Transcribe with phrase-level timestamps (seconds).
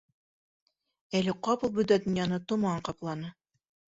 [1.19, 3.33] Әле ҡапыл бөтә донъяны томан ҡапланы.